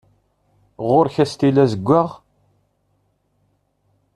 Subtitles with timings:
[0.87, 2.09] Ɣur-k astilu azeggaɣ?